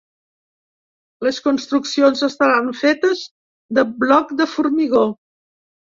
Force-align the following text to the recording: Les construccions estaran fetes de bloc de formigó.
Les 1.27 1.39
construccions 1.49 2.25
estaran 2.29 2.73
fetes 2.79 3.21
de 3.79 3.87
bloc 4.05 4.37
de 4.41 4.49
formigó. 4.55 5.05